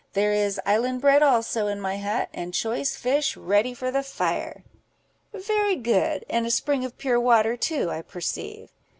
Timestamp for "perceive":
8.01-8.71